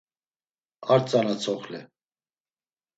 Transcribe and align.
Ar 0.91 0.99
tzana 1.03 1.35
tzoxle. 1.37 1.81